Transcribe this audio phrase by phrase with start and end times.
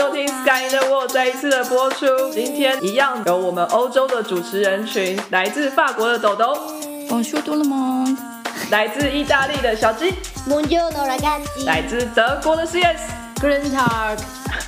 [0.00, 2.06] 收听 Sky in the World 再一次的播出。
[2.32, 6.56] 今天一样有我们欧洲的主持人群，来自法国的豆豆，
[7.10, 8.06] 我说多了吗？
[8.70, 10.14] 来自意大利的小鸡
[10.48, 14.18] ，Buongiorno ragazzi，来自德国的 CS，Green Tag，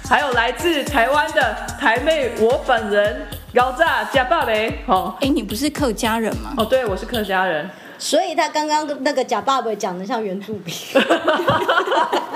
[0.06, 4.84] 还有来自台湾的台妹我本人高炸加爆雷。
[4.87, 6.52] 哦哎，你不是客家人吗？
[6.59, 7.70] 哦，对，我是客家人。
[7.98, 10.74] 所以他刚刚那个假爸爸讲的像原住民，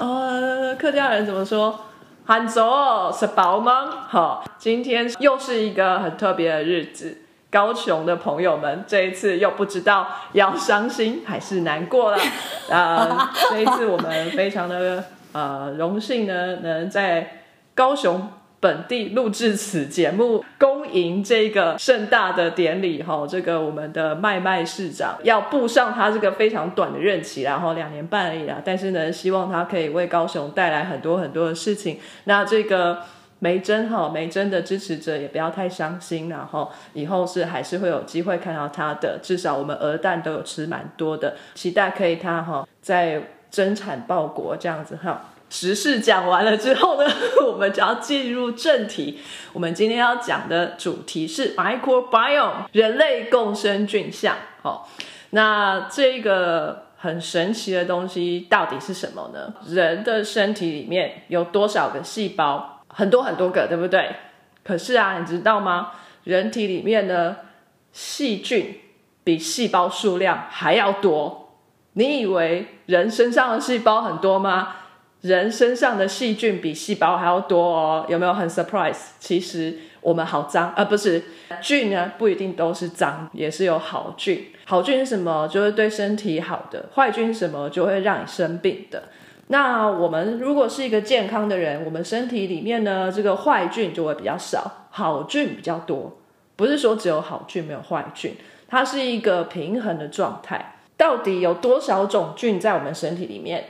[0.00, 1.78] 呃，客家人怎么说？
[2.24, 4.06] 喊走是宝吗？
[4.08, 7.18] 好，今天又是一个很特别的日子。
[7.50, 12.18] 高雄的朋友们，这一次又不知道要伤心还是难过了。
[12.70, 17.42] 呃，这一次我们非常的呃荣幸呢，能在
[17.74, 18.26] 高雄
[18.60, 23.26] 本地录制此节目，恭迎这个盛大的典礼哈。
[23.26, 31.98] 这个我们的麦麦市长要步上他这个非常短的任期，然后两年半而已啦，但是呢，希望他可以为高雄带来很多很多的事情。
[32.24, 32.98] 那这个。
[33.42, 45.24] 梅珍哈，梅珍的支持者也不要太伤心，然后以后是还是会有机会看到他的，至少我们鹅蛋都有吃蛮多的，期待可以他哈在增产报国这样子哈。
[45.50, 47.10] 时事讲完了之后呢，
[47.46, 49.18] 我们就要进入正题。
[49.52, 54.36] 我们今天要讲的主题是 microbiome 人类共生菌相。
[54.62, 54.82] 哦，
[55.30, 59.52] 那这个很神奇的东西到底是什么呢？
[59.66, 62.84] 人的身体里面有多少个细胞？
[62.88, 64.14] 很多很多个，对不对？
[64.62, 65.92] 可是啊，你知道吗？
[66.24, 67.36] 人体里面呢，
[67.92, 68.78] 细菌
[69.24, 71.56] 比细胞数量还要多。
[71.94, 74.76] 你以为人身上的细胞很多吗？
[75.22, 78.96] 人身上的细菌比细胞还要多哦，有没有很 surprise？
[79.18, 81.22] 其实我们好脏，呃，不是
[81.60, 84.46] 菌呢，不一定都是脏，也是有好菌。
[84.64, 85.46] 好菌是什么？
[85.48, 87.68] 就是对身体好的；坏菌是什么？
[87.68, 89.04] 就会让你生病的。
[89.48, 96.16] 那我们如果是一个健康的人，我们身体里面呢，这个坏菌就会比较少，好菌比较多。
[96.56, 98.36] 不是说只有好菌没有坏菌，
[98.68, 100.76] 它是一个平衡的状态。
[100.96, 103.64] 到底有多少种菌在我们身体里面？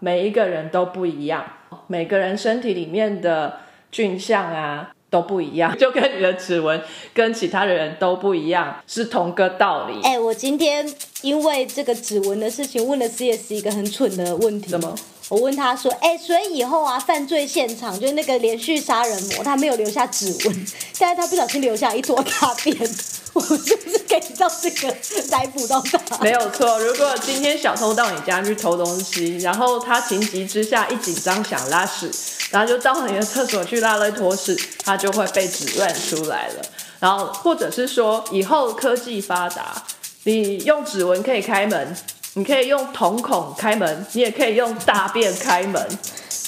[0.00, 1.44] 每一个人都不一样，
[1.86, 3.60] 每个人身体里面的
[3.92, 6.80] 菌相啊都不一样，就跟你的指纹
[7.14, 10.00] 跟其他的人都不一样，是同个道理。
[10.02, 10.86] 哎、我今天
[11.22, 14.68] 因为这个指纹的事情问了 CS 一个很蠢的问题。
[14.70, 14.94] 怎么？
[15.30, 20.66] 我问他说：“哎、所以以后啊，犯罪现场就是那个连续杀人魔，他没有留下指纹，
[20.98, 22.76] 但是他不小心留下一坨大便，
[23.32, 24.92] 我是不是可以照这个
[25.30, 26.18] 逮捕到他？
[26.18, 32.10] 没有错，如果今天小偷到你家去偷东西，然后他情急之下一紧张想拉屎，
[32.50, 36.62] 然后就到你的厕所去拉了一坨屎，他就会被指认出来了。
[36.98, 39.80] 然后或者是说，以后科技发达，
[40.24, 41.96] 你用指纹可以开门，
[42.34, 45.98] 你可以用瞳孔开门，你也可以用大便开门。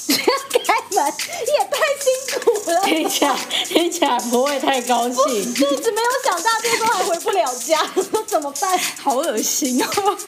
[0.06, 0.22] 这 样
[0.64, 1.12] 开门
[1.46, 2.80] 也太辛苦了。
[2.84, 7.84] 听起来听起来不会太高兴，一直没有想大便都还回不了家，
[8.26, 8.78] 怎么办？
[9.02, 10.18] 好恶心哦。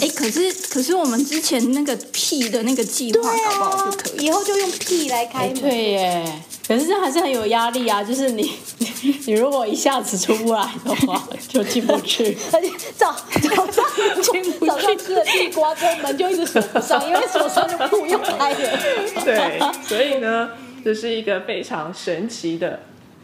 [0.00, 4.26] 哎，可是可是我们之前那个屁的那个计划，对搞不好啊就可，以。
[4.26, 5.60] 以后就用屁来开门。
[5.60, 8.02] 对耶，可是这还是很有压力啊！
[8.02, 8.50] 就是你，
[9.24, 12.36] 你如果一下子出不来的话， 就进不去。
[12.52, 13.84] 而且早早上
[14.20, 18.80] 进不去早上吃了地瓜之后门就一直锁不上，因为锁上就不用开了。
[19.24, 20.50] 对，所以呢，
[20.84, 22.80] 这是一个非常神奇的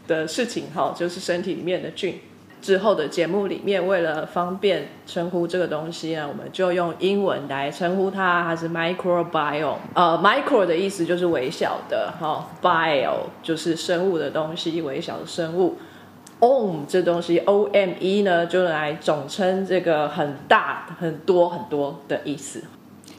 [0.07, 2.17] 的事情哈，就是身体里面的菌。
[2.61, 9.77] 之后的节目里面，为了方便称呼这个东西呢，我们就用英文来称呼它，它是 microbiome。
[9.95, 15.77] 呃，micro 的意思就是微小的，哈、bio 就是生物的东西，微小的生物。
[16.39, 22.63] om 这东西 o m e 呢，就来总称这个很大、很多、很多的意思。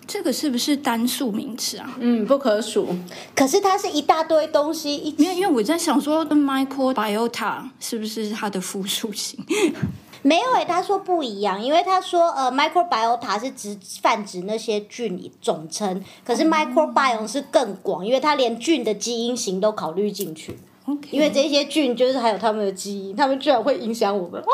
[0.06, 1.96] 这个是不是单数名词啊？
[2.00, 2.88] 嗯，不可数。
[3.34, 9.38] 可是它是一大堆东西一没有，因为我在想说，microbiota 是不是它的复数型？
[10.24, 20.56] 没有诶、他说不一样，因为他说呃，microbiota 是指泛指那些菌总称，可是 microbiome 是更广，因为它连菌的基因型都考虑进去
[20.86, 24.40] ，OK，因为这些菌就是还有它们的基因，它们居然会影响我们。
[24.40, 24.46] 哦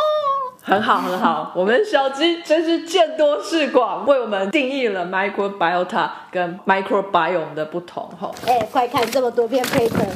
[0.68, 8.06] 很好，很好，我们小鸡真是见多识广，为我们定义了 microbiota 跟 microbiome 的不同。
[8.20, 10.06] 哈，哎、快看这么多篇 paper，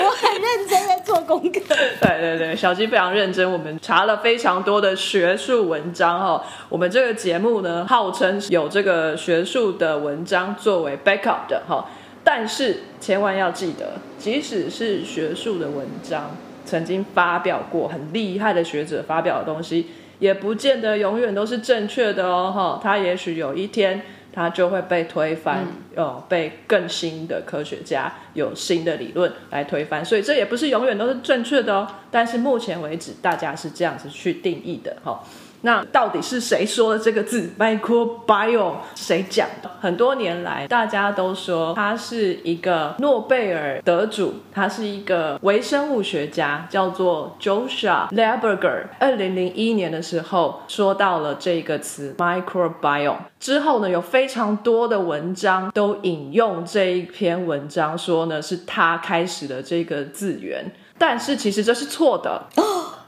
[0.00, 1.60] 我很认真在做功课。
[2.00, 6.42] 对对对，小鸡非常认真，我们查了非常多的学术文章哈。
[6.70, 11.84] 我们这个节目呢，号称有这个学术的文章作为 backup 的哈，
[12.24, 16.30] 但是千万要记得，即使是学术的文章，
[16.64, 19.86] 曾经发表过很厉害的学者发表的东西，
[20.18, 22.80] 也不见得永远都是正确的哦哈。
[22.82, 31.86] 他也许有一天他就会被推翻，哦，被更新的科学家有新的理论来推翻，所以这也不是永远都是正确的哦。
[32.10, 35.22] 但是目前为止，大家是这样子去定义的，哈、
[35.62, 38.74] 那到底是谁说的这个字 microbiome？
[38.94, 39.70] 谁讲的？
[39.80, 48.84] 很多年来，大家都说他是一个诺贝尔得主，他是一个微生物学家，叫做 Joshua Leberger。
[48.98, 62.42] 二零零一年的时候，说到了这个词 microbiome 之后呢，有非常多的文章都引用这一篇文章，说呢是他开始的这个字源，但是其实这是错的。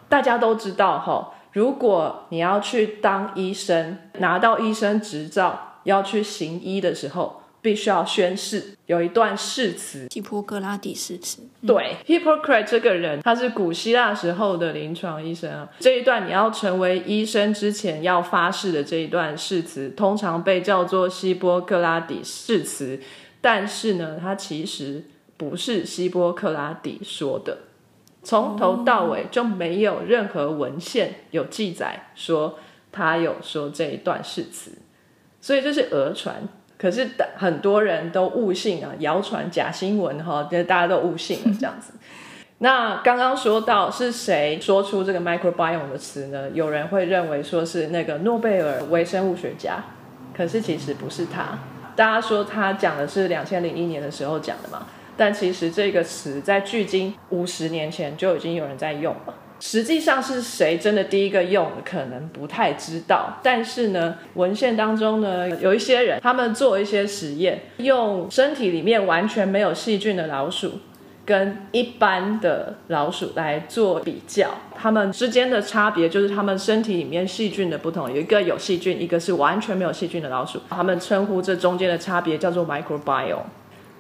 [0.07, 10.09] 大家都知道哈，如果你要去当医生，拿到医生执照，要去行医的时候，必须要宣誓，有一段誓词。
[10.11, 15.69] 希波格拉底誓词，对，Hippocrates 这个人，他是古希腊时候的临床医生啊。
[15.79, 22.99] 这一段你要成为医生之前要发誓的这一段誓词，通常被叫做希波克拉底誓词，
[23.41, 25.05] 但是呢，它其实
[25.37, 27.59] 不是希波克拉底说的。
[28.25, 32.59] 从头到尾就没有任何文献有记载说
[32.91, 34.73] 他有说这一段誓词，
[35.41, 36.37] 所以这是讹传。
[36.77, 41.93] 可是很多人都误信啊，谣传假新闻哈，就大家都误信了这样子。
[42.59, 46.51] 那刚刚说到是谁说出这个 microbiome 的词呢？
[46.51, 49.85] 有人会认为说是那个诺贝尔微生物学家，
[50.37, 51.59] 可是其实不是他。
[51.97, 54.87] 大家说他讲的是两千零一年的时候讲的嘛？
[55.17, 59.35] 但其实这个词在距今五十年前就已经有人在用了。
[59.61, 63.39] 实际上是谁真的第一个用，可能不太知道。
[63.43, 70.73] 但是呢，文献当中呢，有一些人他们做一些实验，用身体里面完全没有细菌的老鼠
[71.25, 80.61] 跟一般的老鼠来做比较，它们之间的差别就是他们身体里面细菌的不同，有一个有细菌，一个是完全没有细菌的老鼠。
[80.69, 83.45] 他们称呼这中间的差别叫做 microbiome。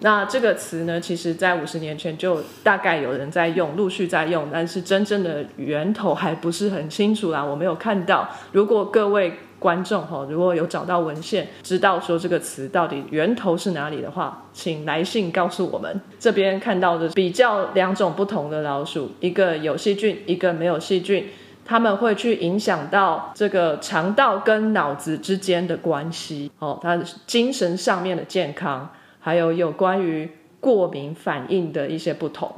[0.00, 8.28] 那这个词呢，其实在五十年前就大概有人在用，陆续在用，但是真正的源头还不是很清楚啦，我没有看到。
[8.52, 16.00] 如果各位观众哈，如果有找到文献，知道说这个词到底源头是哪里的话，请来信告诉我们。
[16.18, 21.28] 这边看到的比较两种不同的老鼠，一个有细菌，一个没有细菌。
[21.64, 28.90] 他们会去影响到这个肠道跟脑子之间的关系哦，它精神上面的健康。
[29.24, 30.28] 还有有关于
[30.60, 32.52] 过敏反应的一些不同，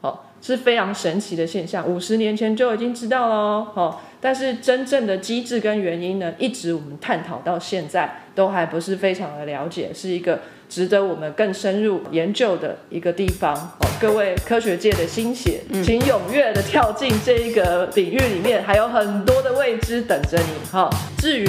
[0.00, 1.86] 哦，是非常神奇的现象。
[1.86, 3.34] 五十年前就已经知道了
[3.74, 13.54] 哦，但是真正的机制跟原因呢，一直我们探讨到现在都还不是非常的了解，是一个值得我们更深入研究的一个地方。
[13.54, 20.70] 哦，各位科学界的心血，请踊跃的跳进这一个领域里面，还有很多的未知等着你。
[20.72, 20.88] 哈，
[21.18, 21.46] 至于。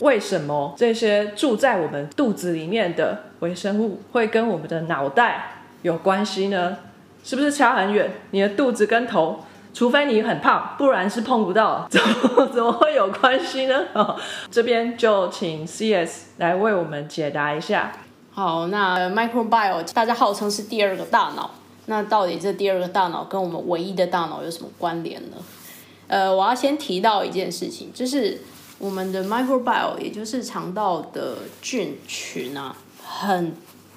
[0.00, 6.78] 为什么这些住在我们肚子里面的微生物会跟我们的脑袋有关系呢？
[7.22, 8.10] 是不是差很远？
[8.30, 9.44] 你的肚子跟头，
[9.74, 13.84] 除非你很胖，不然是碰不到， 怎么怎么会有关系呢？
[13.92, 14.16] 哦，
[14.50, 17.92] 这边就请 CS 来为我们解答一下。
[18.32, 21.50] 好，那 microbiome 大家号称是第二个大脑，
[21.86, 25.36] 那到底这第二个大脑跟我们唯一的大脑有什么关联呢？
[26.08, 28.40] 呃，我要先提到一件事情，就是。
[28.80, 33.54] 我们的 microbiome 也就是肠道的菌群啊，很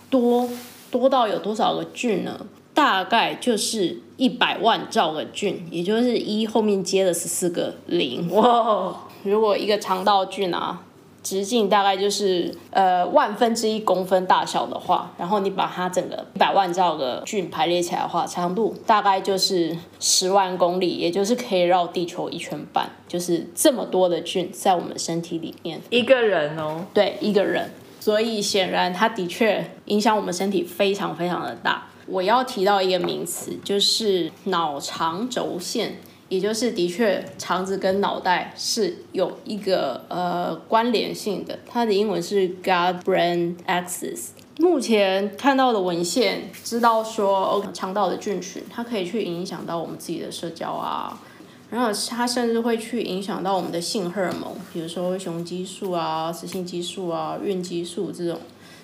[0.10, 0.50] 多
[0.92, 2.46] 多到有多少个菌呢？
[2.74, 8.30] 大概就是一百万兆个菌，也就是一后面接了十四个零。
[8.36, 8.94] 哇！
[9.24, 10.82] 如果一个肠道菌啊。
[11.24, 25.82] 直径大概就是呃万分之一公分大小的话，然后你把它整个一百万兆个菌排列起来的话，长度大概就是十万公里，也就是可以绕地球一圈半，就是这么多的菌在我们身体里面。
[25.90, 31.88] 一个人哦，对，一个人，所以显然它的确影响我们身体非常非常的大。
[32.06, 35.96] 我要提到一个名词，就是脑肠轴线。
[36.34, 41.60] 也就是的确，肠子跟脑袋是有一个呃关联性的。
[41.68, 44.30] 它的英文是 gut-brain axis。
[44.58, 51.22] 目前看到的文献知道说，肠道的菌群它可以去影响到我们自己的社交啊，
[51.70, 58.40] 然后它甚至会去影响到我们的性荷尔蒙，比如说雄激素啊、雌性激素啊、孕激素这种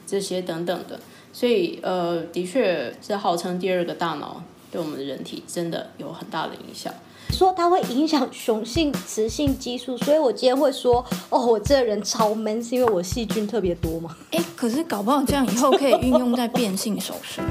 [0.05, 0.99] 这些等等的。
[1.33, 6.93] 所以呃，的确是号称第二个大脑，对我们的人体真的有很大的影响。
[7.29, 14.15] 说它会影响雄性、雌性激素，所以我今天会说，哦，我这人超 man，是因为我细菌特别多吗？
[14.31, 17.41] 哎，可是搞不好这样以后可以运用在变性手术。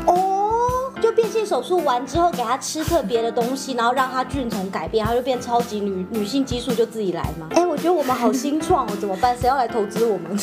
[1.19, 7.49] 变性手术完之后给它吃特别的东西，然后让它菌丛改变，它就变超级女女性激素就自己来吗？
[7.51, 9.37] 哎，我觉得我们好新创哦，怎么办？
[9.37, 10.39] 谁要来投资我们？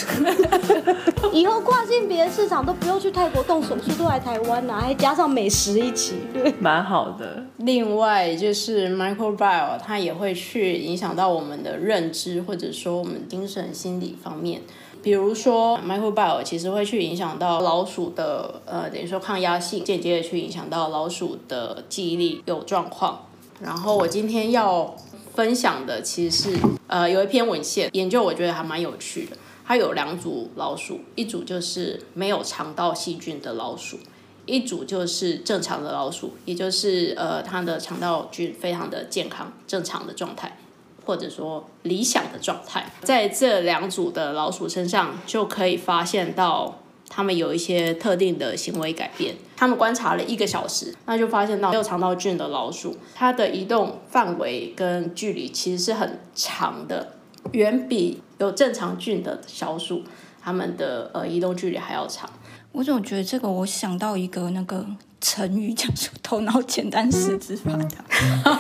[1.32, 6.15] 以后跨性别市场都不用去泰国动手术，都来台湾呐、还加上美食一起。
[6.60, 7.41] 蛮好的。
[7.60, 14.60] 另外就是 microbiome，它也会去影响到我们的认知，或者说我们精神心理方面。
[15.06, 23.28] 比如说 microbiome 其实会去影响到老鼠的呃，等于说抗压性，间接的去影响到老鼠的记忆力有状况。
[23.62, 24.96] 然后我今天要
[25.36, 29.38] 分享的其实是呃有一篇文献研究，我觉得还蛮有趣的。
[29.64, 34.00] 它有两组老鼠，一组就是没有肠道细菌的老鼠，
[34.48, 40.58] 一组就是正常的老鼠，也就是呃它的肠道菌非常的健康正常的状态，
[41.06, 42.86] 或者说理想的状态。
[43.02, 46.80] 在这两组的老鼠身上就可以发现到。
[47.08, 49.36] 它们有一些特定的行为改变。
[49.56, 57.14] 他们观察了一个小时，那就发现到没有肠道菌的老鼠，它的移动范围跟距离其实是很长的，
[57.52, 60.02] 远比有正常菌的小鼠，
[60.42, 62.28] 它们的呃移动距离还要长。
[62.72, 64.86] 我总觉得这个，我想到一个那个
[65.27, 68.60] 成语，叫做“头脑简单，四肢发达”，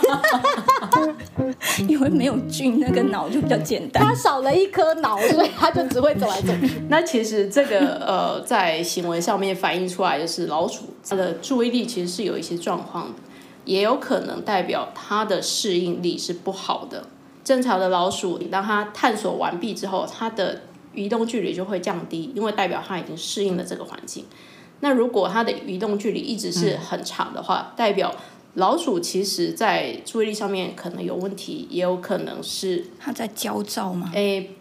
[1.87, 4.03] 因为没有菌，那个脑就比较简单。
[4.03, 6.81] 它少了一颗脑，所以它就只会走来走去。
[6.89, 13.19] 那其实这个呃，在行为上面反映出来，就是老鼠它的注意力其实是有一些状况的，
[13.65, 17.05] 也有可能代表它的适应力是不好的。
[17.43, 20.63] 正常的老鼠，当它探索完毕之后，它的
[20.95, 24.25] 移动距离就会降低，因为代表它已经适应了这个环境。
[24.81, 28.13] 那如果它的移动距离一直是很长的话，代表
[28.55, 34.11] 老鼠其实在注意力上面可能有问题，也有可能是它在焦躁吗？
[34.13, 34.51] 诶，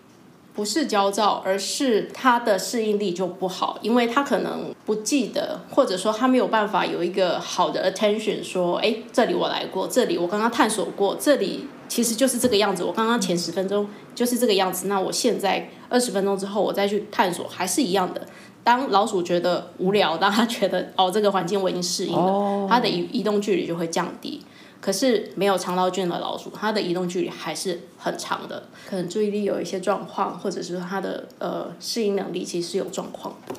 [0.54, 18.26] 不是焦躁，而是它的适应力就不好，因为它可能不记得，或者说它没有办法有一个好的 attention，说，诶，这里我来过，这里我刚刚探索过，这里其实就是这个样子，我刚刚前十分钟就是这个样子，那我现在二十分钟之后我再去探索还是一样的。
[18.64, 24.42] 当老鼠觉得无聊，当它觉得哦这个环境我已经适应了，它的移移动距离就会降低。
[24.80, 33.54] 可是没有肠道菌的老鼠，它的移动距离还是很长的，可能注意力有一些状况，或者是它的呃适应能力其实是有状况的。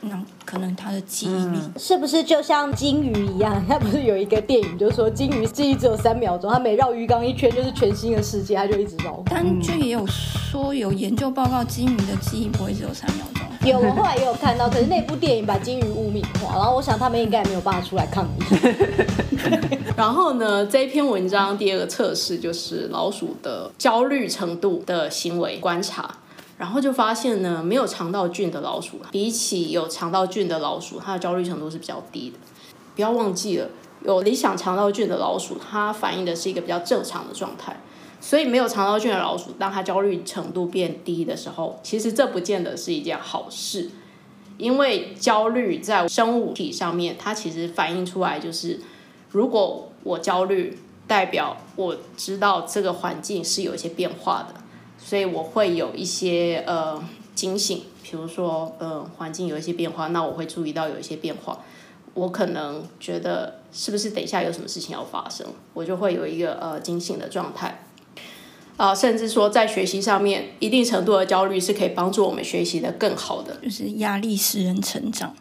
[0.00, 3.62] 那可能他的记忆力，是不是就像金鱼一样？
[3.68, 9.22] 他不是有一个电影，就说金鱼记忆只有三秒钟，它每绕鱼缸一圈就是全新的世界，它就一直绕。
[9.26, 13.42] 但就也有说有研究报告，金鱼的记忆不会只有三秒钟。
[13.68, 18.28] 有，我后来也有看到，可是那部电影把金鱼污名化，然后我想他们应该也没有办法出来抗议。
[19.96, 26.14] 然后呢，这一篇文章第二个测试就是老鼠的焦虑程度的行为观察，
[26.58, 32.38] 然后就发现呢，没有肠道菌的老鼠，比起有肠道菌的老鼠，它的焦虑程度是比较低的。
[32.96, 33.68] 不要忘记了，
[34.04, 37.80] 有理想肠道菌的老鼠，它反映的是一个比较正常的状态。
[38.20, 43.90] 所以没有肠道菌的老鼠，当它焦虑程度变低的时候，其实这不见得是一件好事，
[44.56, 48.80] 因为焦虑在生物体上面，它其实反映出来就是，
[49.30, 54.57] 如果我焦虑，代表我知道这个环境是有一些变化的，
[55.08, 57.02] 所以我会有一些呃
[57.34, 61.60] 警醒，比如说呃环境有一些变化，那我会注意到有一些变化。
[62.12, 67.86] 我可能觉得是不是等一下有什么事情要发生，我就会有一个呃警醒的状态。
[68.76, 73.56] 啊、甚至说在学习上面，一定程度的焦虑是可以帮助我们学习的更好的。
[73.62, 75.34] 就是压力使人成长。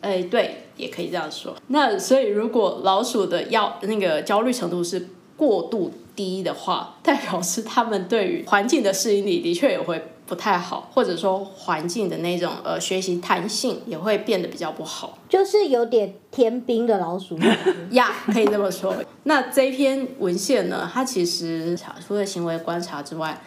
[0.00, 1.54] 哎，对，也可以这样说。
[1.68, 15.18] 那所以，如果老鼠的要那个焦虑程度是过度低的话，代表是他们对于环境的适应力的确也会不太好，或者说环境的那种呃学习弹性也会变得比较不好。
[15.28, 17.38] 就是有点天兵的老鼠。
[17.92, 18.94] 呀，可以这么说。
[19.24, 23.40] 那这篇文献呢，它其实除了行为观察之外，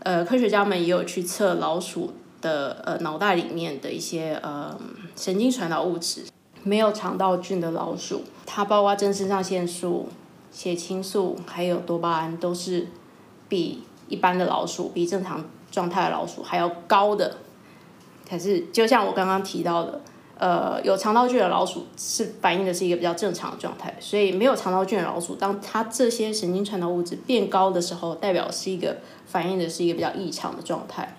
[0.00, 4.78] 呃，科学家们也有去测老鼠的呃脑袋里面的一些呃
[5.16, 6.24] 神经传导物质。
[6.64, 10.08] 没有肠道菌的老鼠，它包括正肾上腺素、
[10.52, 12.86] 血清素还有多巴胺，都是
[13.48, 17.38] 比一般的老鼠、比正常状态的老鼠还要高的。
[18.28, 20.00] 可是，就像我刚刚提到的，
[20.38, 31.16] 呃，有肠道菌的老鼠是反映的是一个比较正常的状态，所以没有肠道菌的老鼠，当它这些神经传导物质变高的时候，代表是一个反映的是一个比较异常的状态。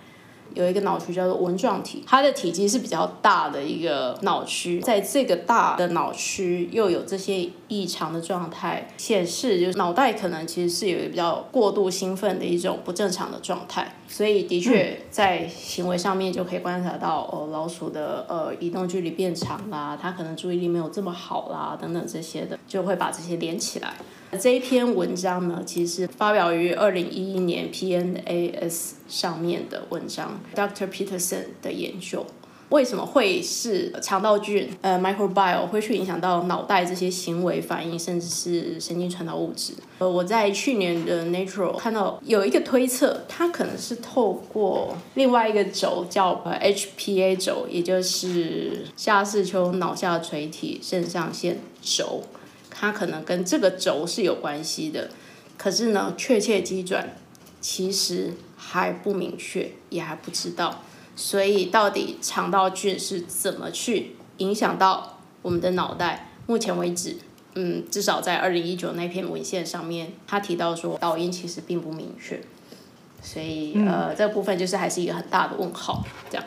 [0.55, 23.93] 有一个脑区叫做纹状体，它的体积是比较大的一个脑区，在这个大的脑区又有这些异常的状态，显示就是脑袋可能其实是有一个比较过度兴奋的一种不正常的状态，所以的确在行为上面就可以观察到哦，老鼠的呃移动距离变长啦，它可能注意力没有这么好啦，等等这些的，就会把这些连起来。
[24.39, 30.87] 这一篇文章呢，其实发表于二零一一年 PNAS 上面的文章，Dr.
[30.87, 32.25] Peterson 的研究，
[32.69, 39.73] 为什么会是肠道菌呃 microbiome 会去影响到脑袋这些行为反应，甚至是神经传导物质？
[39.99, 52.23] 呃，我在去年的 Nature 看到有一个推测，它可能是透过另外一个轴叫 HPA 轴，也就是下视丘脑下垂体肾上腺轴。
[52.83, 55.09] 它可能跟这个轴是有关系的，
[55.57, 57.15] 可是呢，确切机转
[57.61, 60.81] 其实还不明确，也还不知道。
[61.15, 66.31] 所以到底肠道菌是怎么去影响到我们的脑袋？
[66.45, 67.15] 目前为止，
[67.55, 72.41] 嗯，至少在二零一九那篇文献上面，他提到说导因其实并不明确，
[73.21, 76.45] 所以呃，这部分就是还是一个很大的问号，这样。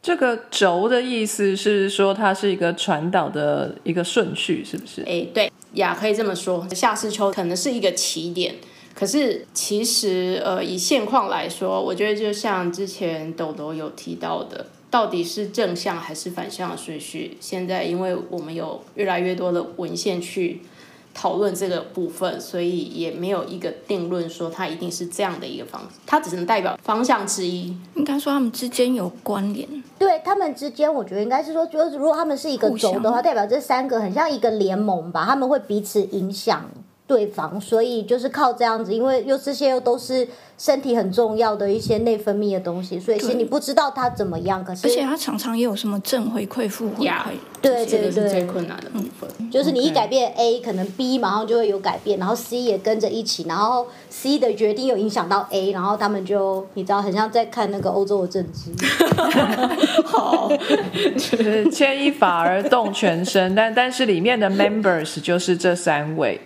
[0.00, 5.02] 这个轴的意思是说，它是一个传导的一个顺序，是不是？
[5.02, 6.68] 哎，对呀，可以这么说。
[6.74, 8.56] 下视丘可能是一个起点，
[8.94, 17.38] 可是其实呃，以现况来说，我觉得就像之前豆豆有提到的，到底是正向还是反向的顺序？
[17.40, 20.60] 现在因为我们有越来越多的文献去。
[21.18, 27.74] 讨论这个部分，所以也没有一个定论说它一定是这样的一个方，它只能代表方向之一。
[27.94, 29.66] 应该说他们之间有关联。
[29.98, 36.64] 对他们之间，我觉得应该是说，就是如果他们是一个轴的话，代表这三个很像一个联盟吧，他们会彼此影响。
[37.06, 40.26] 对方，所以就是靠这样子，因为又这些又都是
[40.58, 47.22] 身体很重要的一些内分泌的东西，所以其实你不知道它怎么样，可是而且它常常也有什么正回馈、负回馈，
[47.62, 49.50] 对对对，是最困难的部分。
[49.50, 58.72] 就是你一改变 A，可能 B 马上就会有改变，然后 C 也跟着一起，然后 C 的决定又影响到 A，然后他们就你知道，很像在看那个欧洲的政治。
[60.04, 60.50] 好，
[61.16, 66.40] 就是牵一发而动全身，但但是里面的 members 就是这三位。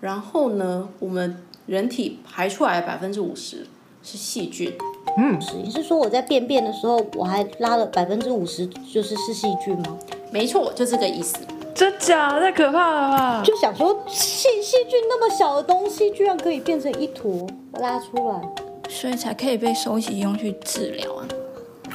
[0.00, 3.66] 然后呢，我们人体排出来百分之五十
[4.02, 4.72] 是细菌。
[5.18, 9.96] 嗯，你是说我在便便的时候，我还拉了百分之五十，就是是细菌吗？
[10.30, 11.38] 没错，就这个意思。
[11.74, 12.38] 真假？
[12.40, 13.42] 太可怕了吧！
[13.44, 17.46] 就想说细细菌那么小的东西，居然可以变成一坨
[17.80, 18.40] 拉出来，
[18.88, 21.28] 所以才可以被收集用去治疗啊。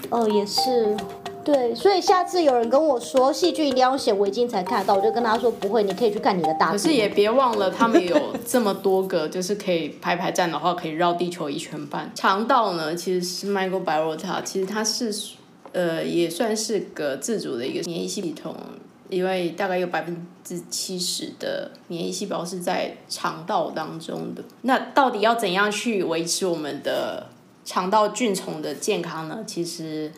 [0.09, 0.95] 哦，也是。
[1.43, 6.71] 对，所以下次有人跟我说细菌一定要用显微镜才看得到，我就跟他说不会，你可以去看你的大。
[6.71, 12.11] 可是也别忘了，他们有这么多个，就是可以排排站的话，可以绕地球一圈半。
[12.13, 15.13] 肠道呢，其实是 microbiota，其实它是
[15.71, 18.55] 呃也算是个自主的一个免疫系统，
[19.09, 24.43] 因为大概有百分之七十的免疫细胞是在肠道当中的。
[24.61, 27.27] 那到底要怎样去维持我们的
[27.65, 29.39] 肠道菌虫的健康呢？
[29.47, 30.11] 其实。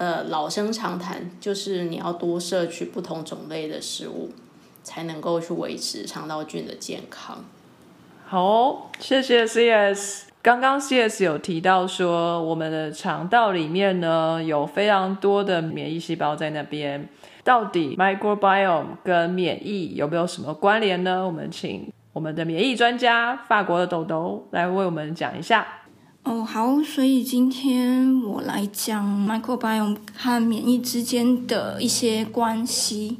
[0.00, 4.30] 呃，老生常谈，就是你要多摄取不同种类的食物，
[4.82, 7.44] 才能够去维持肠道菌的健康。
[8.24, 10.22] 好，谢谢 CS。
[10.40, 17.06] 刚刚 CS 有提到说，我们的肠道里面呢有非常多的免疫细胞在那边，
[17.44, 21.26] 到底 microbiome 跟免疫有没有什么关联呢？
[21.26, 25.79] 我们请我们的免疫专家法国的豆豆来为我们讲一下。
[26.22, 33.16] 哦，好，所以今天我来讲 microbiome 和免疫之间的一些关系。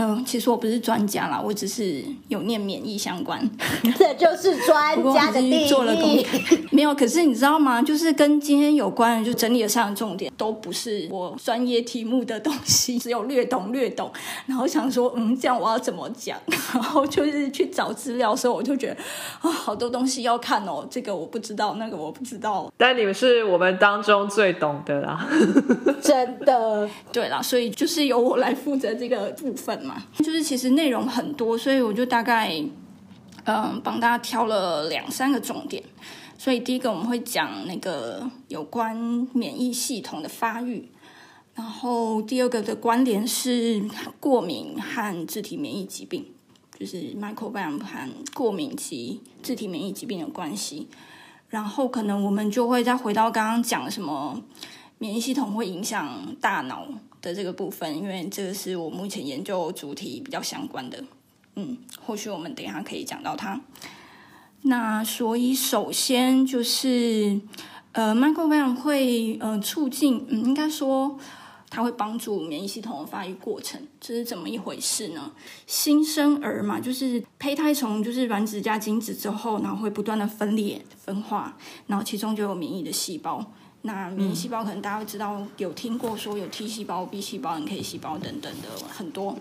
[0.00, 3.38] 嗯，其实我不是专家啦，我只是有念免疫相关。
[3.98, 6.26] 这就是专家的定义。
[6.70, 7.82] 没有，可是你知道吗？
[7.82, 14.08] 就是跟今天有关的，就整理了上的重点，都不是我专业题目的东西，只有略懂略懂。
[14.46, 16.38] 然后想说，嗯，这样我要怎么讲？
[16.72, 18.96] 然后就是去找资料的时候，我就觉得
[19.40, 22.72] 啊，好多东西要看哦，这个我不知道，那个我不知道。
[22.76, 25.28] 但你们是我们当中最懂的啦，
[26.00, 26.88] 真的。
[27.12, 29.87] 对啦，所以就是由我来负责这个部分。
[30.18, 32.62] 就是其实内容很多，所以我就大概
[33.44, 35.82] 嗯帮大家挑了两三个重点。
[36.36, 38.96] 所以第一个我们会讲那个有关
[39.32, 40.88] 免疫系统的发育，
[41.54, 43.82] 然后第二个的关联是
[44.20, 46.24] 过敏和自体免疫疾病，
[46.78, 50.86] 就是 microbiome 和过敏及自体免疫疾病的关系。
[51.48, 54.40] 然后可能我们就会再回到刚刚讲什么
[54.98, 56.86] 免疫系统会影响大脑。
[57.20, 61.02] 的这个部分，因为这个是我目前研究主题比较相关的，
[61.56, 63.60] 嗯，或许我们等一下可以讲到它。
[64.62, 67.40] 那所以首先就是
[67.92, 71.18] 呃，microbiome 会呃促进，嗯，应该说
[71.70, 75.32] 它会帮助免疫系统的发育过程，这是怎么一回事呢？
[75.66, 83.52] 新生儿嘛，就是胚胎从就是卵子加精子之后，然后会不断的分裂分化，然后其中就有免疫的细胞。
[83.82, 89.36] 那免疫细胞可能大家会知道，有听过说有 T 细胞、B 细胞、NK 细胞等等的很多。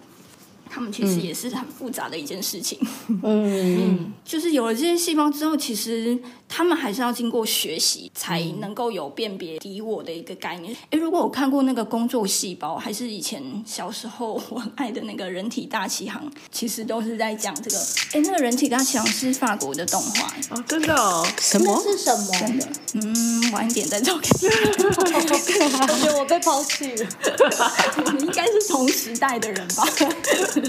[0.69, 2.78] 他们其实也是很复杂的一件事情，
[3.23, 6.19] 嗯，就是有了这些细胞之后，其实
[6.50, 10.76] 他们还是要经过学习，才能够有辨别敌我的一个概念。
[10.92, 17.78] 诶，如果我看过那个工作细胞，还是以前小时候我很爱的那个人体大奇航，其实都是在讲这个。
[18.14, 21.82] 诶，那个人体大奇航是法国的动画，哦，真的哦，什么？
[21.84, 22.32] 是什么？
[22.40, 24.48] 真的，嗯，晚一点再找给你。
[24.48, 27.08] 我觉得我被抛弃了，
[28.16, 29.86] 你应该是同时代的人吧？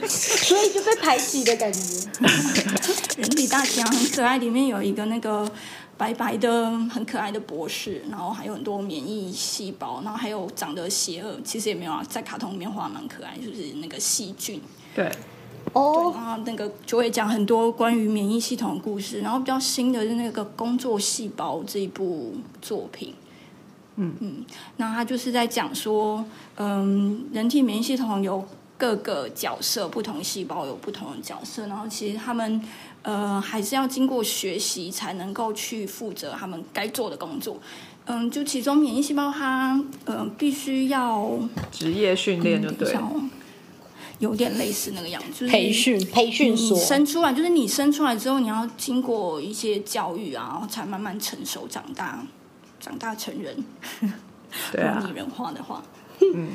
[0.09, 1.81] 所以就被排挤的感觉。
[3.19, 5.51] 人体大奇航很可爱，里面有一个那个
[5.99, 14.61] 白白的很可爱的博士，然后还有很多免疫细胞，然后还有长得邪恶，其实也没有啊，在卡通里面画得蛮可爱，就是那个细菌。
[14.95, 15.13] 对，对，
[15.73, 23.13] 哦，然后那个就会讲很多关于免疫系统的故事，然后比较新的是那个工作细胞这一部作品。
[23.97, 24.45] 嗯嗯，
[24.77, 32.63] 那他就是在讲说，嗯，人体免疫系统有各个角色，不同细胞有不同的角色，然后其实他们
[33.03, 37.61] 呃还是要经过学习才能够去负责他们该做的工作。
[38.07, 41.39] 嗯，就其中免疫细胞它呃必须要
[41.71, 42.97] 职业训练就对
[44.19, 52.27] 有点类似那个样子，就是培训培训所，生出来就是你生出来之后，你要经过一些教育啊，然后才慢慢成熟长大，
[52.81, 53.65] 长大成人。
[54.73, 55.83] 对啊 拟人化的话，
[56.35, 56.49] 嗯，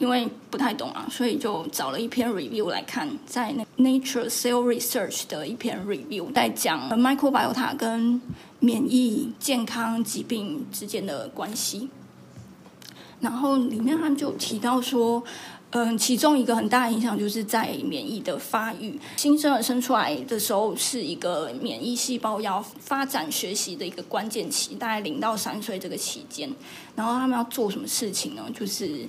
[0.00, 8.20] 因为不太懂啊，所以就找了一篇 review 来看，在 Nature Cell Research 的一篇 review，在讲 microbiota 跟
[8.60, 11.90] 免疫健康疾病之间的关系。
[13.20, 15.22] 然后里面他们就提到说，
[15.72, 18.98] 嗯，其中一个很大的影响就是在免疫的发育。
[19.18, 26.50] 新生儿生出来的时候是一个免疫细胞要发展学习的一个关键期，大概零到三岁这个期间。
[26.96, 28.42] 然后他们要做什么事情呢？
[28.58, 29.06] 就是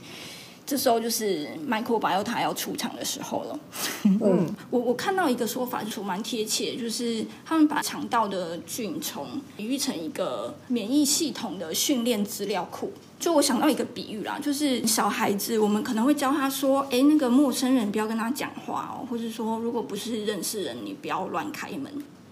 [0.71, 3.59] 这时候就是 microbiota 要出场的时候了。
[4.05, 12.89] 嗯，我我看到一个说法，就是蛮贴切，就是他们把肠道的菌虫比喻成一个免疫系统的训练资料库。
[13.19, 21.91] 就我想到一个比喻啦，就是小孩子，我们可能会教他说，哎，那个陌生人不要跟他讲话哦，或者说如果不是认识人，你不要乱开门。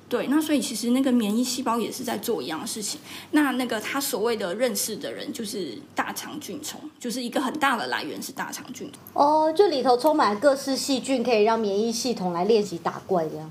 [0.10, 3.00] 对，那所以其实那个免疫细胞也是在做一样的事情。
[3.32, 9.00] 那那个他所谓的认识的人，就是大肠菌虫，就是一个很大的来源是大肠菌虫。
[9.13, 13.50] 哦，就里头充满了各式细菌，可以让免疫系统来练习打怪这样。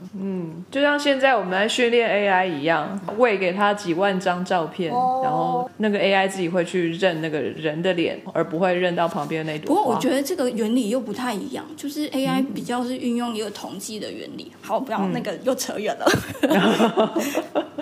[0.71, 9.68] 就像现在我们在训练 AI 一样，喂给他几万张照片，哦然后那个 AI 自己会去认那个人的脸，而不会认到旁边那朵。
[9.68, 14.51] 不过我觉得这个原理又不太一样，就是 AI 比较是运用一个统计的原理。
[14.61, 16.07] 好，不要那个又扯远了。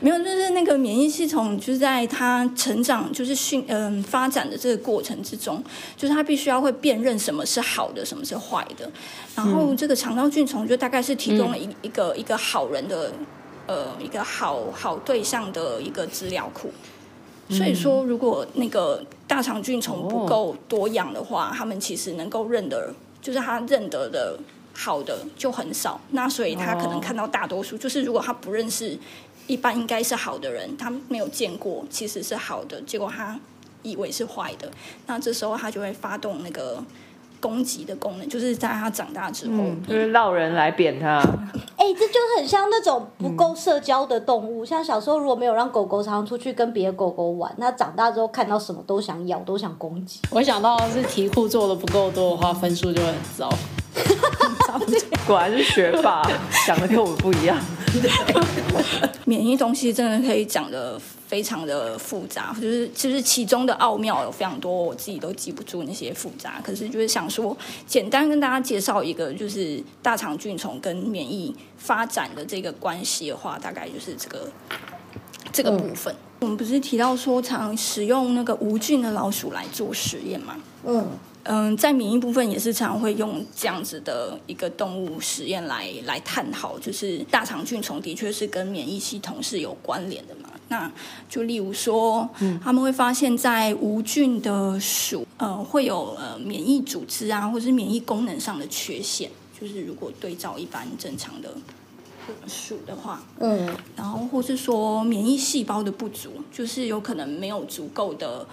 [0.00, 5.62] 没有，就是那个免疫系统，就是在它成长，就是训嗯、发展的这个过程之中，
[5.96, 8.88] 就是它必须要会辨认什么是好的，什么是坏的。
[9.34, 13.12] 然后这个肠道菌虫就大概是提供了一、一个一个好人的
[13.66, 16.70] 呃一个好好对象的一个资料库。
[17.50, 24.38] 所以说，如果那个大肠菌虫不够多样的话，他们其实能够认得，就是他认得的
[24.74, 26.00] 好的就很少。
[26.10, 28.98] 那所以他可能看到大多数，就是如果他不认识
[29.46, 33.38] 一般应该是好的人，他没有见过其实是好的，结果他
[33.82, 34.70] 以为是坏的，
[35.06, 36.82] 那这时候他就会发动那个
[37.40, 41.22] 攻击的功能，就是在他长大之后，嗯，就是闹人来扁他。
[41.76, 50.20] 哎、这就很像那种不够社交的动物，像小时候如果没有让狗狗常常出去跟别的狗狗玩，那长大之后看到什么都想咬，都想攻击。
[50.30, 53.50] 我想到是题库做的不够多的话，分数就会很糟。
[55.26, 56.22] 果然是学霸，
[56.66, 57.56] 讲的跟我们不一样。
[59.24, 66.60] 免疫东西真的可以讲的非常的复杂，就是就是其中的奥妙有非常多，我自己都记不住那些复杂。
[66.62, 74.50] 可是就是想说，简单跟大家介绍一个，就是大肠菌虫跟免疫发展的这个关系的话，大概就是这个
[75.52, 76.14] 这个部分。
[76.40, 80.56] 我们不是提到说常使用那个无菌的老鼠来做实验吗？
[80.84, 81.06] 嗯，
[81.44, 90.48] 嗯，在免疫部分也是常会用这样子的一个动物实验来来探讨，就是大肠菌虫的确是跟免疫系统是有关联的嘛。
[90.68, 90.90] 那
[91.28, 92.26] 就例如说，
[92.62, 99.30] 他们会发现，在无菌的鼠，呃，会有呃免疫组织啊，或是免疫功能上的缺陷。
[99.60, 101.54] 就是如果对照一般正常的
[102.46, 108.46] 鼠的话，嗯然后或是说免疫细胞的不足，就是有可能没有足够的。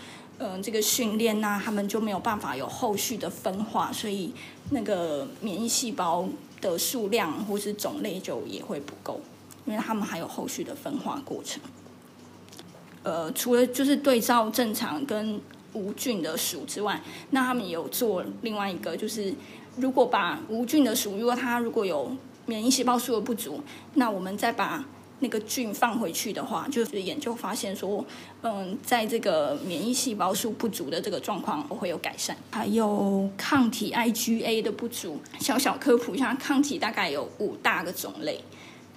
[0.43, 4.34] 嗯、这个训练呐、他们就没有办法有后续的分化，所以
[4.71, 6.27] 那个免疫细胞
[6.60, 9.21] 的数量或是种类就也会不够，
[9.65, 11.62] 因为他们还有后续的分化过程。
[13.04, 15.39] 呃，除了就是对照正常跟
[15.73, 16.99] 无菌的鼠之外，
[17.30, 19.34] 那他们有做另外一个，就是
[19.77, 22.12] 如果把无菌的鼠，如果它如果有
[22.47, 23.62] 免疫细胞数的不足，
[23.93, 24.84] 那我们再把
[25.22, 28.04] 那个菌放回去的话，就是研究发现说，
[28.42, 32.36] 嗯，在这个免疫细胞数不足的这个状况会有改善。
[32.52, 38.44] 还有抗体 IgA 的不足，小小科普一下，抗体大概有五大个种类。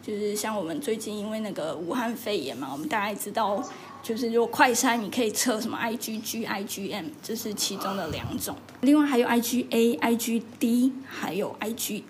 [0.02, 3.62] 就是像我们最近因为那个武汉肺炎嘛，我们大概知道，
[4.04, 8.54] 就是如果快筛你可以测什么 IgG、IgM，这是其中的两种。
[8.82, 12.02] 另外还有 IgA、IgD，还有 IgE，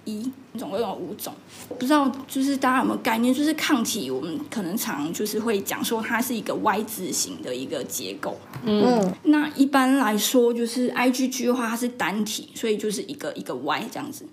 [0.59, 1.33] 总共有五种。
[1.79, 3.33] 不知道就是大家有没有概念？
[3.33, 8.37] 就是抗体，我们可能常就是会讲说它是一个 Y 字形的一个结构。
[8.65, 14.27] 嗯那一般来说，就是 IgG 的话，它是单体，所以就是一个一个 Y 这样子。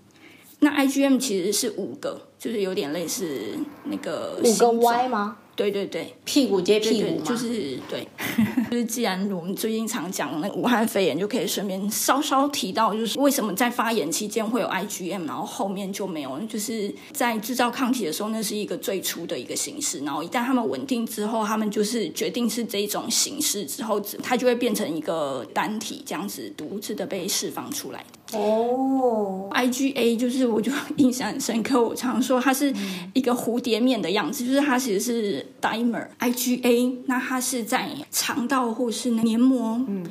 [0.63, 5.37] 那 IgM 其实是五个，就是有点类似那个五个 Y 吗？
[5.61, 8.07] 对对对，屁股接屁股嘛，就是对，
[8.71, 28.03] 就是既然我们最近常讲那个武汉肺炎，就可以顺便稍稍提到，就是为什么在发炎期间会有 IgM，然后后面就没有，就是在制造抗体的时候，那是一个最初的一个形式，然后一旦他们稳定之后，他们就是决定是这种形式之后，它就会变成一个单体，这样子独自的被释放出来。
[28.33, 32.73] 哦，IgA 就是我就印象很深刻，我常说它是
[33.13, 40.05] 一个蝴蝶面的样子，就是它其实是 dimer IgA，那它是在肠道或是黏膜，嗯。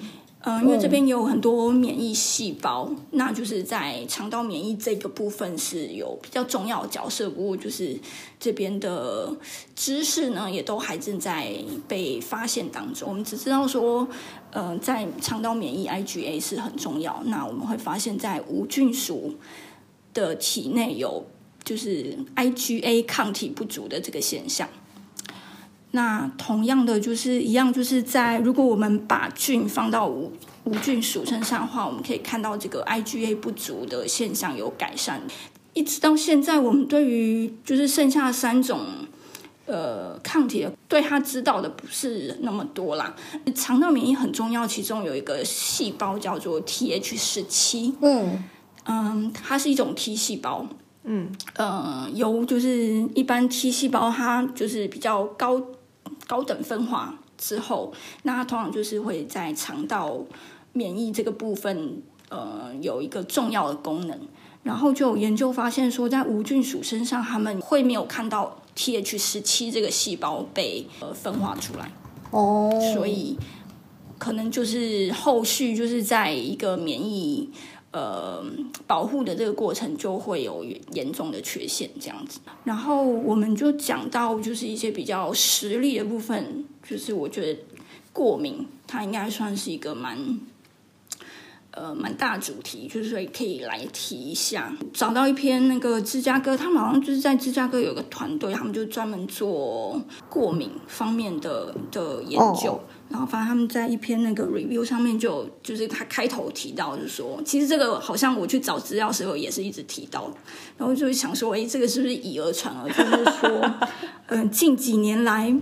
[0.62, 7.28] 因为这边有很多免疫细胞，那就是在肠道免疫这个部分是有比较重要的角色。
[7.28, 7.94] 不过就是
[8.38, 9.36] 这边的
[9.76, 11.54] 知识呢，也都还正在
[11.86, 13.06] 被发现当中。
[13.10, 14.08] 我们只知道说，
[14.52, 17.22] 呃，在肠道免疫 IgA 是很重要。
[17.26, 19.36] 那我们会发现，在无菌鼠
[20.12, 21.24] 的体内有
[21.62, 24.68] 就是 IgA 抗体不足的这个现象。
[25.92, 30.32] 那同样的就是一样，就是在如果我们把菌放到无
[30.64, 35.20] 无菌鼠身上的话，我们可以看到这个 IgA 不足的现象有改善。
[35.72, 38.80] 一直到现在，我们对于就是剩下三种
[39.70, 43.14] 呃抗体，对他知道的不是那么多啦。
[43.54, 48.44] 肠道免疫很重要，其中有一个细胞叫做 TH 十七，嗯
[48.84, 50.66] 嗯，它是一种 T 细胞。
[51.04, 55.62] 嗯，呃，由就是一般 T 细胞，它就是比较高
[56.26, 57.92] 高等分化之后，
[58.24, 60.18] 那它通常就是会在肠道
[60.72, 64.18] 免疫这个部分，呃，有一个重要的功能。
[64.62, 71.90] 然后就有研究发现说，在无菌鼠身上，他们会没有看到 TH 十七这个细胞被呃分化出来。
[72.30, 73.38] 哦，所以
[74.18, 77.48] 可能就是后续就是在一个免疫
[77.90, 78.44] 呃
[78.86, 82.40] 保护的这个过程就会有严重的缺陷这样子。
[82.64, 87.60] 然后我们就讲到就是一些比较实例的部分，就是我觉得
[88.12, 90.38] 过敏它应该算是一个蛮。
[91.72, 94.72] 呃，蛮大主题，就是所以可以来提一下。
[94.92, 102.72] 找到一篇那个芝加哥，他们好像就是在芝加哥有个团队，他们就专门做过敏方面的的研究。
[102.72, 102.80] 哦
[103.10, 110.32] 然后反正他们在一篇那个 review 上面就有就是他开头提到，就是说，其实这个好像我去找资料的时候也是一直提到，
[110.78, 112.88] 然后就想说，哎，这个是不是以讹传讹？
[112.88, 113.74] 就是说，
[114.28, 115.52] 嗯、近几年来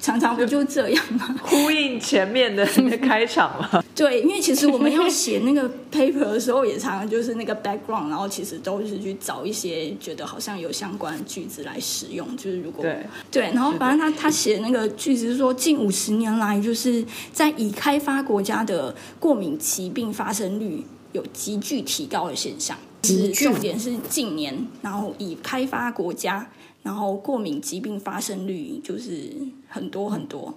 [0.00, 1.34] 常常不就这样吗？
[1.42, 3.82] 呼应前面的那个开场嘛。
[3.94, 12.36] 对，因为其实我们要写那个 paper 的时候，也常常就是那个 background，然后其实都是去找一些觉得好像有相关的句子来使用。
[12.36, 22.76] 就是如果对对，然后反正他他写的那个句子是说，近五十年来，就是在已开发国家的过敏疾病发生率有急剧提高的现象。
[23.04, 26.48] 是重点是近年，然后已开发国家，
[26.82, 29.32] 然后过敏疾病发生率就是
[29.68, 30.54] 很多很多。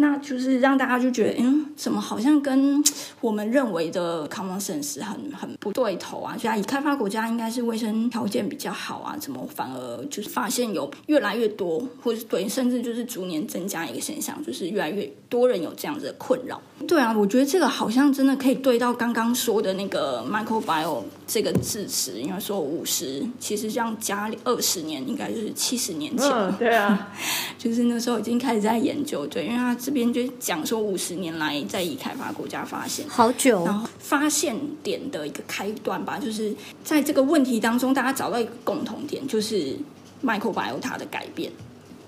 [0.00, 2.82] 那就是让大家就觉得，嗯，怎么好像跟
[3.20, 6.36] 我们认为的 common sense 很很不对头啊？
[6.36, 16.60] 就以开发国家应该是卫生条件比较好啊，怎么反而就是发现有越来越多，或者对，甚至就是逐年增加一个现象，就是越来越多人有这样子的困扰。
[16.88, 26.30] 对啊，我觉得这个好像真的可以对到刚刚说的那个 microbiome 这个字词，应该说五十，其实这样加二十年，应该就是七十年前。
[26.30, 27.12] 嗯，对啊，
[27.58, 39.76] 就是那时候已经开始在研究，对，因为它这这边就讲说五十年来在已开发国家发现，好久然后发现点的一个开端吧，就是在这个问题当中，大家找到一个共同点，就是
[40.24, 41.50] microbiota 的改变。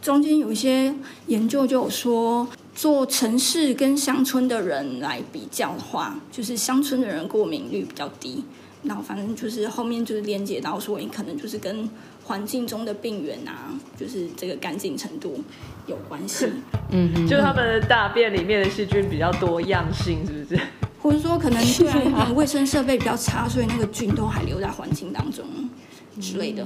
[0.01, 0.95] 中间有一些
[1.27, 8.45] 研究就有说，做城市跟乡村的人来比较的话，就是乡村的人过敏率比较低。
[8.85, 11.91] 然后反正就是后面就是连接到说，你可能就是跟
[12.25, 15.43] 环境中的病源啊，就是这个干净程度
[15.87, 16.47] 有关系。
[16.91, 20.61] 嗯哼，就是他们的大便里面的细菌比较多样性，是不是？
[21.01, 25.45] 或者说可能对啊，可能卫生设备比较差，所以那个菌都还留在环境当中
[26.21, 26.65] 之类的。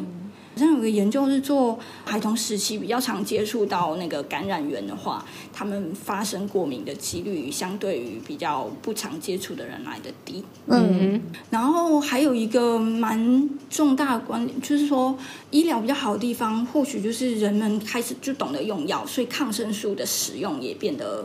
[0.56, 10.42] 好像有个研究是做孩童时期比较常接触到那个感染源的话，他们发生过敏的几率相对于比较不常接触的人来的低。
[10.66, 15.14] 嗯，然后还有一个蛮重大的观点，就是说
[15.50, 21.22] 医疗比较好的地方，或许就是人们开始就懂得用药，所以抗生素的使用也变得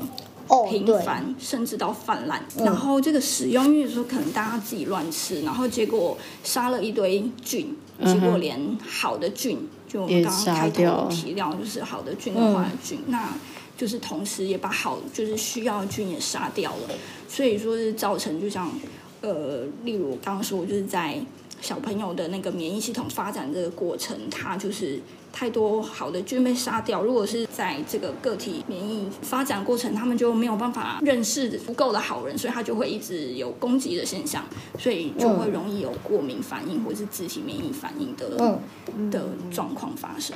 [0.50, 2.44] 哦，频对，繁，甚至到泛滥。
[2.58, 7.74] 嗯然后这个使用，因为说可能大家自己乱吃，然后结果杀了一堆菌，
[8.06, 13.34] 结果连好的菌，就我们刚刚开头提到，就是好的菌跟坏的菌，那
[13.78, 16.90] 就是同时也把好就是需要的菌也杀掉了，
[17.28, 18.72] 所以说是造成就像
[19.22, 21.20] 呃，例如我刚刚说，就是在
[21.62, 25.00] 小朋友的那个免疫系统发展这个过程，它就是
[25.32, 27.02] 太多好的菌被杀掉。
[27.04, 34.43] 如果是在这个个体免疫发展过程，他们就没有办法认识足够的好人，所以他就会一直有攻击的现象，
[34.78, 38.60] 所以就会容易有过敏反应或是自体免疫反应的、
[38.93, 40.36] 嗯的状况发生。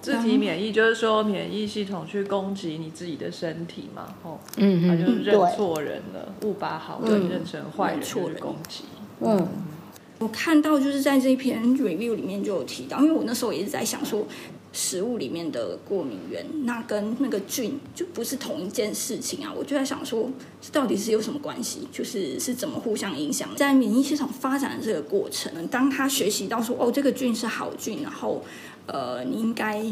[0.00, 8.84] 自体免疫就是说免疫系统去攻击你自己的身体嘛，哦，嗯哼，他就认错人了，误把好人认成坏人去认错人攻击。
[9.20, 9.48] 嗯，
[10.24, 14.26] 我看到就是在这篇 review 里面就有提到，因为我那时候也是在想说，
[14.72, 19.52] 食物里面的过敏源，那跟那个菌就不是同一件事情啊。
[19.54, 20.30] 我就在想说，
[20.62, 21.86] 这到底是有什么关系？
[21.92, 23.54] 就是是怎么互相影响？
[23.54, 28.42] 在免疫系统发展的这个过程，当他学习到说，哦，这个菌是好菌，然后
[28.86, 29.84] 呃，你应该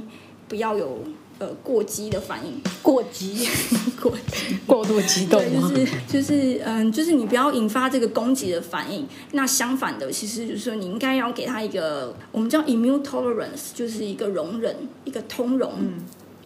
[0.48, 1.04] 不要有
[1.42, 2.52] 呃过激的反应，
[2.82, 3.48] 过激，
[4.00, 4.56] 过激。
[4.64, 9.06] 过度激动对，就是就是嗯，就是你不要引发这个攻击的反应。
[9.32, 15.72] 那相反的，其实就是说你应该要给他一个我们叫 immune tolerance，就是一个容忍，一个通融。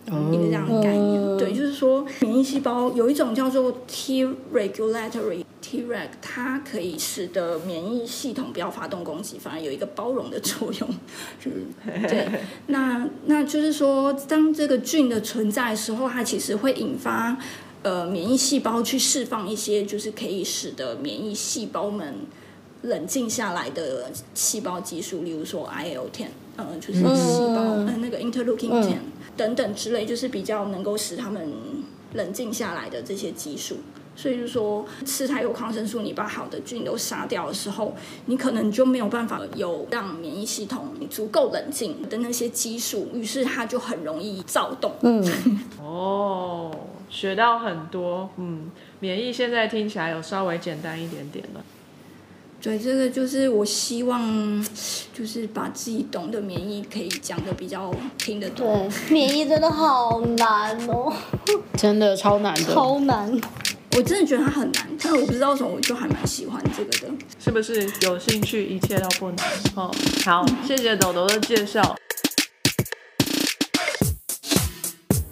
[0.07, 10.89] 一个这样的概念，嗯对，就是说免疫细胞有一种叫做 T regulatory Treg，它可以使得免疫系统不要发动攻击，反而有一个包容的作用，
[11.41, 12.29] 就 是对。
[12.69, 17.37] 那那就是说，当这个菌的存在的时候，它其实会引发
[17.83, 22.15] 呃免疫细胞去释放一些，就是可以使得免疫细胞们
[22.83, 28.97] 冷静下来的细胞激素，例如说 IL ten，呃，就是细胞、呃那个 interleukin ten、
[29.37, 31.53] 等等之类，就是比较能够使他们
[32.15, 33.77] 冷静下来的这些激素。
[34.19, 44.93] 所以就说吃太多抗生素，你把好的菌都杀掉的时候，你可能就没有办法有让免疫系统足够冷静的那些激素，于是它就很容易躁动。
[45.03, 45.23] 嗯，
[45.79, 46.75] 哦，
[47.11, 51.63] 学到很多，嗯，免疫现在听起来有稍微简单一点点了。
[52.67, 54.67] 对，这个就是我希望，
[55.15, 58.91] 就是把自己懂的免疫可以讲的比较听得懂。
[59.07, 61.15] 对，免疫真的好难哦，
[61.79, 62.75] 真的超难的。
[62.75, 63.31] 超难。
[63.97, 67.15] 我真的觉得它很难，但我不知道为什么，我就还蛮喜欢这个的。
[67.39, 69.47] 是不是有兴趣，一切都不难？
[69.77, 71.95] 哦，好，谢谢豆豆的介绍。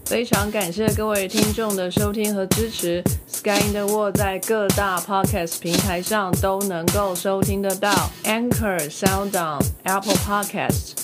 [0.06, 3.02] 非常感谢各位听众的收听和支持。
[3.44, 11.03] Sky in the World 在各大 Podcast 平台上都能够收听得到，Anchor、SoundOn、Apple Podcasts